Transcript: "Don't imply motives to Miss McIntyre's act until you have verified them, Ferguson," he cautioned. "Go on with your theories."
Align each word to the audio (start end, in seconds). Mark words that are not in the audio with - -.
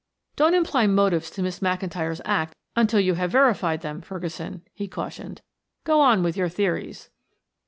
"Don't 0.35 0.55
imply 0.55 0.87
motives 0.87 1.29
to 1.29 1.43
Miss 1.43 1.59
McIntyre's 1.59 2.23
act 2.25 2.55
until 2.75 2.99
you 2.99 3.13
have 3.13 3.29
verified 3.29 3.81
them, 3.81 4.01
Ferguson," 4.01 4.63
he 4.73 4.87
cautioned. 4.87 5.43
"Go 5.83 6.01
on 6.01 6.23
with 6.23 6.35
your 6.35 6.49
theories." 6.49 7.11